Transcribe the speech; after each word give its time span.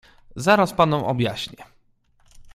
"Zaraz 0.35 0.73
panom 0.73 1.03
objaśnię." 1.03 1.63